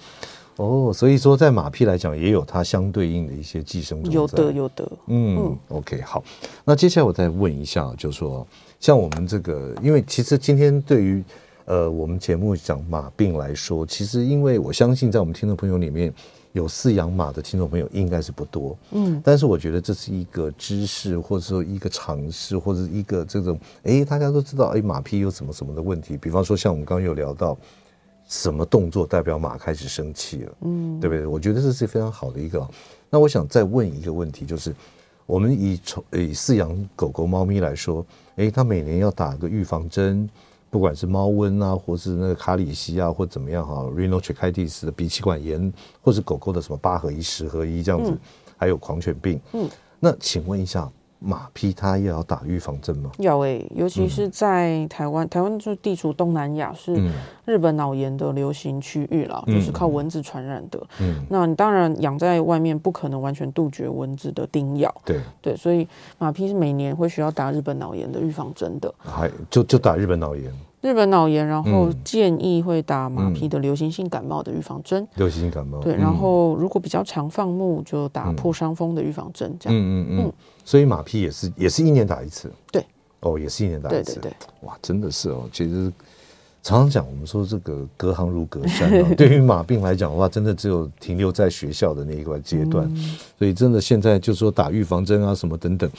[0.56, 6.24] 哦，所以说在马匹来讲，也有它相对应的一些寄生虫，有的有的，嗯，嗯，OK，好，
[6.64, 8.46] 那接下来我再问一下，就是说
[8.80, 11.22] 像我们这个，因为其实今天对于
[11.66, 16.12] 呃我们节目讲马病来说，其实因为我相信在我们听众朋友里面。
[16.54, 27.58] 有饲养马的听众朋友应该是不多，嗯，但是我觉得这是一个知识，或者说一个尝试，或者一个这种，哎，大家都知道，哎，马匹有什么什么的问题，比方说像我们刚刚有聊到，
[28.28, 31.26] 什么动作代表马开始生气了，嗯，对不对？
[31.26, 32.64] 我觉得这是非常好的一个。
[33.10, 34.72] 那我想再问一个问题，就是
[35.26, 40.30] 我们以宠以饲养狗狗、猫咪来说，哎，它每年要打个预防针。
[40.74, 48.18] 不管是猫瘟啊，或是那个卡里西啊，或怎么样哈，rhinotracheitis 的鼻气管炎，或是狗狗的什么八合一、十合一这样子，嗯、
[48.56, 49.40] 还有狂犬病。
[49.52, 50.90] 嗯，那请问一下。
[51.18, 53.10] 马匹它也要打预防针吗？
[53.18, 56.94] 要诶、欸，尤其是在台湾，嗯、台湾就地处东南亚，是
[57.46, 60.78] 日本脑炎的流行区域啦，嗯、就是靠蚊子传染的。
[61.00, 64.94] 嗯，那你当然养在外面不可能完全杜绝蚊子的叮咬。
[65.04, 68.92] 对对，所以马匹是每年会需要打日本脑炎的预防针的。
[68.98, 70.52] 还就就打日本脑炎。
[70.82, 75.08] 日本脑炎，然后建议会打马匹的流行性感冒的预防针。
[75.14, 75.78] 流行性感冒。
[75.78, 79.56] 对，然后如果比较常放牧，就打破伤风的预防针。
[79.58, 79.78] 这样。
[79.78, 80.32] 嗯嗯嗯。
[80.64, 82.50] 所以马匹也是也是一年打一次。
[82.72, 82.84] 对。
[83.20, 84.14] 哦，也是一年打一次。
[84.14, 84.48] 对对对。
[84.62, 85.92] 哇，真的是哦，其实
[86.62, 88.90] 常常讲，我们说这个隔行如隔山。
[89.14, 92.90] 对于马病来讲的话，真的只有停留在学校的那一个阶段。
[93.38, 95.90] 所以真的现在就是说打预防针啊什么等等。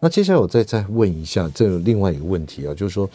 [0.00, 3.08] 那接下来我再再问一下，这有另外一个问题啊，就是说。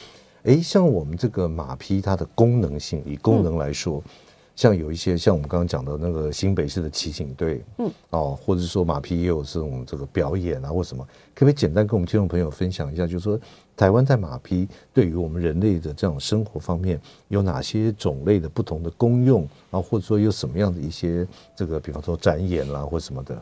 [0.44, 4.12] 哎，像我们这个马匹，它的功能性，以功能来说，嗯、
[4.56, 13.08] 像有一些像我们刚刚讲的那个新北市的骑警队，嗯，哦，或者说马匹也有这种这个表演啊，或什么，可不可以简单跟我们听众朋友分享一下？
[13.08, 13.40] 就是说，
[13.76, 23.42] 台湾在马匹对于我们人类的这种生活方面，有哪些种类的不同的功用啊，或者说有什么样的一些这个，比方说展演啦、啊，或什么的。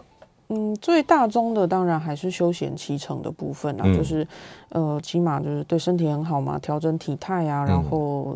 [0.51, 4.27] 嗯，最大宗的当然还是休闲骑乘的部分啊，嗯、就是，
[4.69, 8.35] 呃，骑马就是对身体很好嘛，调整体态啊，然后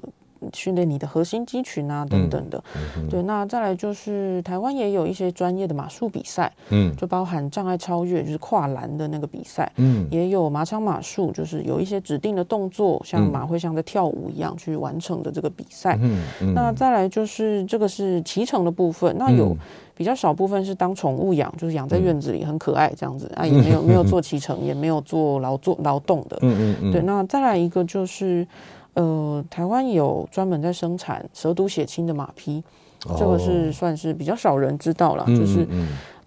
[0.53, 2.63] 训练你的核心肌群啊等等的。
[3.09, 15.97] 对，那再来就是台湾也有一些专业的马术比赛，嗯，就包含障碍超越，就是跨栏的那个比赛，嗯，也有马场马术，就是有一些指定的动作，像马会像在跳舞一样去完成的这个比赛。
[16.01, 19.57] 嗯，嗯那再来就是这个是骑乘的部分，那有。
[19.95, 26.39] 比较少部分是当宠物养，就是养在院子里很可爱这样子啊，也没有没有做骑乘，也没有做劳作劳动的。
[26.41, 26.91] 嗯嗯嗯。
[26.91, 28.45] 对，那再来一个就是，
[28.93, 32.63] 呃，台湾有专门在生产蛇毒血清的马匹，
[33.17, 35.25] 这个是算是比较少人知道了。
[35.25, 35.67] 就是，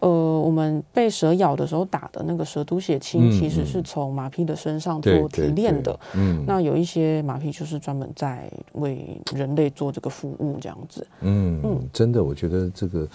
[0.00, 5.98] 呃，我们被蛇咬的时候打的那个蛇毒血清，其实是从马匹的身上做提炼的。
[6.14, 6.44] 嗯。
[6.46, 11.06] 那有一些马匹就是专门在为人类做这个服务这样子。
[11.20, 13.08] 嗯嗯，真的，我觉得这个。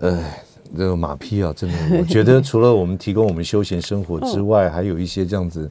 [0.00, 0.42] 哎，
[0.76, 5.70] 这个马匹啊，真的，我觉得 除了我们提供我们休闲生活之外，还有一些这样子，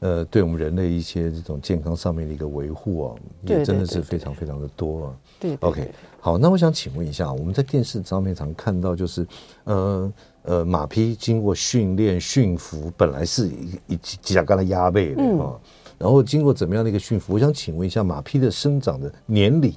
[0.00, 5.16] 呃，对我们人类一些这种健康上面的一个维护啊，也真的是非常非常的多啊。
[5.38, 9.26] 对，OK，好，那我想请问一下，我们在电视上面常看到，就是
[9.64, 15.54] 呃，呃，马匹经过训练驯服，本来是一一几甲干的压背的啊，
[15.98, 17.34] 然后经过怎么样的一个驯服？
[17.34, 19.74] 我想请问一下，马匹的生长的年龄，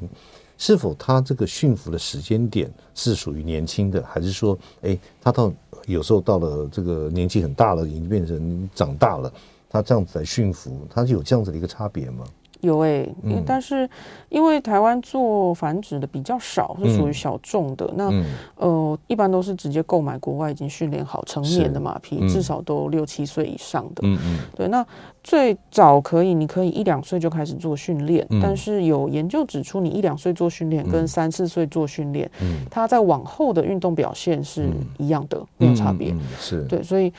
[0.57, 5.51] 是否它这个驯服的时间点是属于年轻的，还是说，哎，它到
[5.86, 9.34] 有时候到了这个年纪很大了，已经变成长大了，
[9.74, 12.24] 它这样子来驯服，它是有这样子的一个差别吗？
[12.61, 13.89] 有诶、欸，嗯，但是
[14.30, 17.86] 因为台湾做繁殖的比较少，是属于小众的。
[17.88, 24.01] 嗯、那、嗯、呃，一般都是直接购买国外已经训练好成年的马匹，嗯、至少都六七岁以上的。
[24.03, 24.69] 嗯嗯，对。
[24.69, 24.86] 那
[25.21, 36.15] 最早可以，你可以一两岁就开始做训练，嗯、但是有研究指出，你一两岁做训练跟三四岁做训练，嗯，它在往后的运动表现是一样的，没有差别。
[36.39, 37.11] 是对，所以。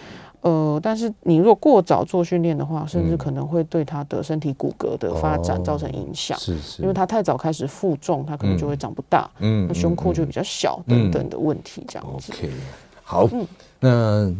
[0.45, 6.39] 呃，但是你如果过早做训练的话，甚至可能会对他的身体骨骼的发展造成影响。
[6.39, 12.31] 是是，因为他太早开始负重，他可能就会长不大，嗯，那胸廓就会比较小等等的问题，这样子。
[12.31, 12.51] OK，
[13.03, 13.27] 好，
[13.81, 14.31] 那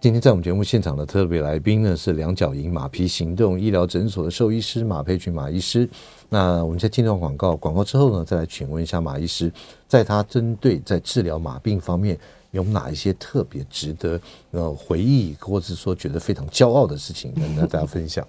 [0.00, 5.86] 今天在我们节目现场的特别来宾呢是两脚营马匹行动医疗诊所的兽医师马佩群马医师。
[6.30, 9.52] 那我们在进段广告，广告之后呢，再来请问一下马医师，
[9.86, 12.18] 在他针对在治疗马病方面。
[12.52, 18.26] 有哪一些特别值得呃回忆，或是说觉得非常骄傲的事情跟大家分享？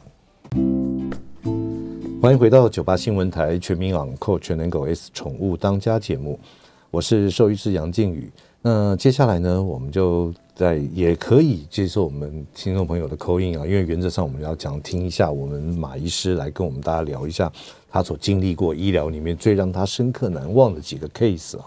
[2.21, 6.39] 欢迎回到九八新闻台全民昂扣全能狗 S 宠物当家节目，
[6.89, 8.31] 我是兽医师杨靖宇。
[8.61, 17.51] 那接下来呢，我们就在也可以接受我们听众朋友的 call in 啊，因为原则上我们要讲听一下我们马医师来跟我们大家聊一下
[17.89, 21.65] 他所经历过医疗里面最让他深刻难忘的几个 case 啊。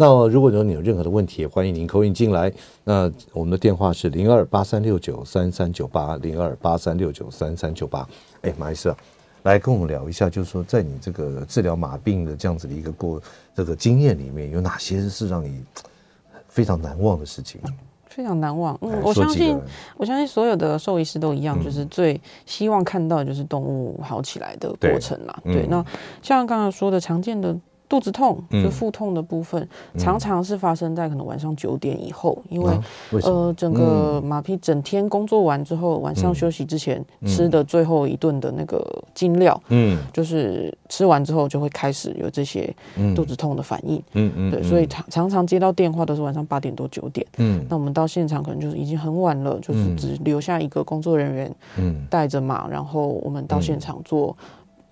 [0.00, 2.50] 那如果说你有任何的问题，欢迎您 call in 进来。
[2.84, 8.08] 那我们的电话是零二八三六九三三九八零二八三六九三三九八。
[8.40, 8.96] 哎，马医师啊，
[9.42, 13.20] 来跟我们聊一下，就是说在你这个治疗马病的这样子的一个过
[13.54, 15.62] 这个经验里面，有哪些是让你
[16.48, 17.60] 非常难忘的事情？
[18.06, 18.74] 非常难忘。
[18.80, 19.60] 嗯，我相信，
[19.98, 25.38] 我相信所有的兽医师都一样，就是最希望看到的就是动物好起来的过程啦。
[25.44, 25.84] 对，那
[26.22, 27.54] 像刚刚说的常见的。
[27.90, 29.60] 肚子痛，就腹痛的部分，
[29.94, 32.72] 嗯、常常是发生在可能晚上九点以后，因为，
[33.10, 38.80] 为呃，整个马匹整天工作完之后，晚上休息之前、嗯、吃的最后一顿的那个
[39.12, 42.72] 精料，嗯，就是吃完之后就会开始有这些
[43.16, 54.36] 肚子痛的反应，嗯嗯，对，所以常常常接到电话都是晚上八点多九点，嗯，那我们到现场可能就是已经很晚了，就是只留下一个工作人员，嗯，带着马，然后我们到现场做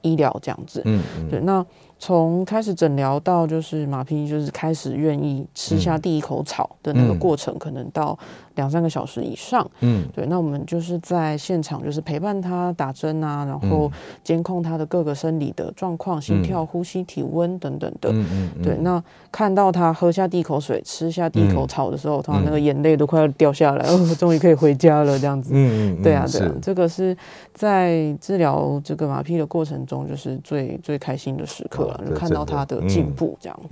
[0.03, 1.65] 医疗这样子，嗯，对，那。
[1.99, 8.17] 从开始诊疗到就是马匹就是开始愿意吃下第一口草的那个过程，嗯、可能到
[8.59, 9.69] 两三个小时以上。
[9.81, 10.27] 嗯，对。
[10.27, 13.91] 那我们就是在现场就是陪伴他打针啊，然后
[14.23, 18.11] 监控他的各个生理的状况，心跳、呼吸、体温等等的。
[18.11, 18.51] 嗯嗯。
[18.57, 25.53] 嗯对，那看到他喝下第一口水、吃下第一口草的时候，他、嗯、那个眼泪都快要掉下来，哦，终于可以回家了，这样子。
[25.55, 26.03] 嗯嗯。
[26.03, 27.17] 对啊，对啊，这个是
[27.55, 32.05] 在治疗这个马匹的过程中，就是最最开心的时刻了。
[32.09, 33.69] 就看到他的进步，这样子。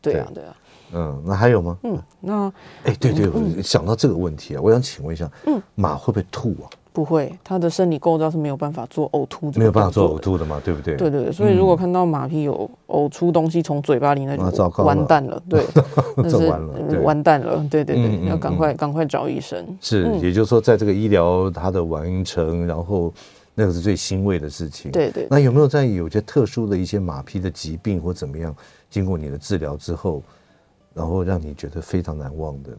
[0.00, 0.54] 对啊，对啊。
[0.92, 1.76] 嗯，那还有吗？
[1.82, 2.52] 嗯，那
[2.84, 6.68] 哎，对对，我想到这个问题啊，我想请问一下，嗯，马会不会吐啊？
[6.94, 10.94] 不会，它的生理构造是没有办法做呕吐，没有办法做呕吐的嘛，对不对？
[10.94, 15.64] 对对对，所以如果看到马匹有呕出东西从嘴巴里，那就完蛋了，对，
[16.16, 16.36] 那是
[17.00, 19.66] 完蛋了，对对对，要赶快赶快找医生。
[19.80, 23.12] 是，也就是说，在这个医疗它的完成，然后。
[23.54, 24.90] 那个是最欣慰的事情。
[24.90, 25.28] 对，对对。
[25.30, 28.56] 那有没有在有些特殊的一些马匹的疾病或怎么样，
[28.88, 30.22] 经过你的治疗之后，
[30.94, 32.70] 然后让你觉得非常难忘的？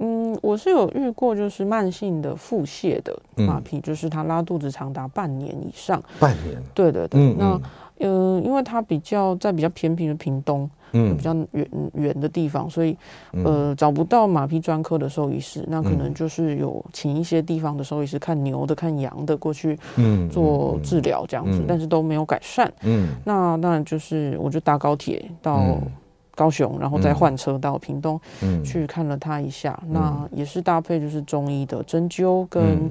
[0.00, 6.02] 嗯，我是有遇过，就是慢性的腹泻的马匹，嗯、就是它拉肚子长达半年以上。
[6.20, 6.62] 半年。
[6.74, 7.20] 对对对。
[7.20, 7.60] 嗯嗯那
[8.00, 10.70] 嗯，因为它比较在比较偏僻的屏东。
[10.92, 12.96] 嗯，比较远远的地方，所以
[13.44, 22.72] 呃找不到马匹专科的兽医师，那可能就是有请一些地方的兽医师看牛的、看羊的过去，嗯，做治疗这样子，但是都没有改善。
[22.84, 25.76] 嗯，那当然就是我就搭高铁到
[26.38, 32.88] 高雄，然后再换车到屏东，嗯，去看了他一下，那也是搭配就是中医的针灸跟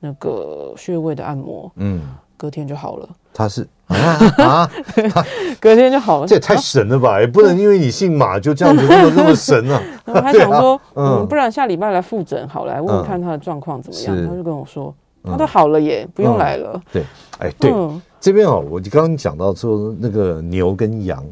[0.00, 2.00] 那个穴位的按摩，嗯，
[2.36, 3.08] 隔天就好了。
[3.32, 3.64] 他是。
[3.88, 4.68] 啊，
[5.58, 7.18] 隔天就好了，这也太神了吧！
[7.20, 9.82] 也不能因为你姓马 就这样子那么这么神啊！
[10.04, 14.28] 我还想说，嗯，不然下礼拜来复诊好了，来问问看他的状况怎么样。
[14.28, 14.94] 他就跟我说，
[15.24, 16.78] 他都好了耶，不用来了。
[16.92, 17.02] 对，
[17.38, 17.72] 哎，对，
[18.20, 21.24] 这边哦，我刚刚讲到说那个牛跟羊，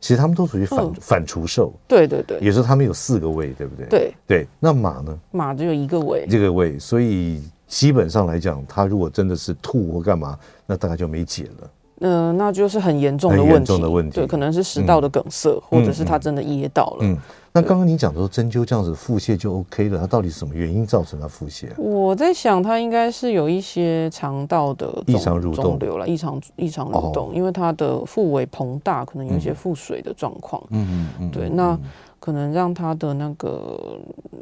[0.00, 1.72] 其实他们都属于反反刍兽。
[1.86, 3.86] 对对对，也就是他们有四个胃，对不对？
[3.86, 5.16] 对对，那马呢？
[5.30, 11.70] 马只有一个胃，这个胃，所以基本上来讲，它如果真的是吐或干嘛，那大概就没解了。
[12.02, 16.98] 嗯、呃，那就是很严重的问题，重的问题，对，可能是食道的梗塞，嗯、或者是他真的噎到了。
[17.00, 17.18] 嗯，
[17.52, 21.68] 那刚刚你讲说针灸这样子腹泻就 OK 了，它到底什么原因造成它腹泻？
[21.76, 30.62] 我在想，它应该是有一些肠道的异常蠕动瘤了，异常异常蠕动，因为它的腹围膨大，可能有一些腹水的状况。
[30.70, 31.76] 嗯嗯嗯，对，那
[32.20, 33.98] 可能让它的那个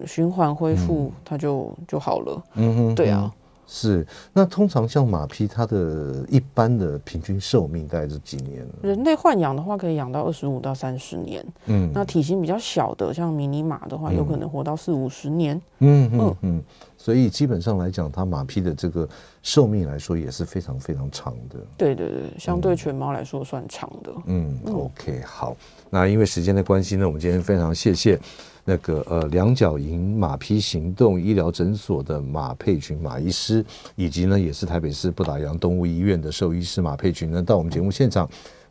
[0.07, 2.43] 循环恢复，它就就好了。
[2.57, 3.33] 嗯哼，对啊。
[3.71, 8.67] 是，那通常像马匹，它的一般的平均寿命大概是几年？
[8.83, 11.45] 人类豢养的话，可以养到二十五到三十年。
[11.67, 15.61] 嗯，那体型比较小的，像迷你马的话，有可能活到四五十年。
[15.81, 16.63] 嗯嗯嗯。
[16.99, 19.09] 所以基本上来讲，它马匹的这个
[19.43, 21.59] 寿命来说也是非常非常长的。
[21.77, 24.13] 对对对，相对犬猫来说算长的。
[24.27, 25.57] 嗯，嗯，OK，好。
[25.89, 28.19] 那因为时间的关系呢，我们今天非常谢谢。
[28.65, 38.29] 那个呃，两角营马匹行动医疗诊所的马佩群马医师，以及呢，也是台北市不打烊动物医院的兽医师马佩群呢，到我们节目现场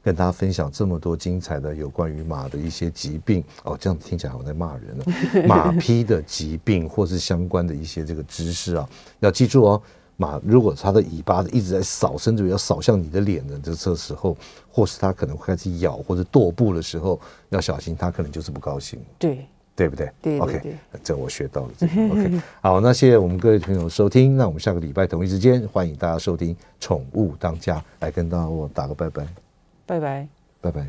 [0.08, 5.06] 跟大家分享这么多精彩的有关于马的一些疾病哦，这样听起来好像在骂人了。
[5.46, 8.88] 马匹的疾病或是相关的一些这个知识啊，
[9.20, 9.82] 要记住哦。
[10.16, 14.38] 马如果它的尾巴一直在扫，甚至要扫向你的脸的这这时候，
[14.72, 18.98] 或是它可能会开始咬或者跺步的时候，要小心，它可能就是不高兴。
[19.20, 19.46] 对。
[19.76, 20.10] 对不对？
[20.22, 21.70] 对，对，对，OK，这我学到了。
[21.78, 24.38] 这、OK， 好，那谢谢我们各位朋友收听。
[24.38, 29.28] 那我们下个礼拜同一时间，欢迎大家收听《宠物当家》，来跟大家我打个拜拜，
[29.88, 30.28] 拜拜，
[30.62, 30.86] 拜拜。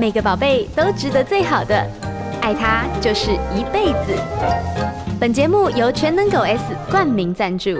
[0.00, 1.76] 每个宝贝都值得最好的，
[2.40, 4.18] 爱它就是一辈子。
[5.20, 7.70] 本节目由全能狗 S 冠名赞助。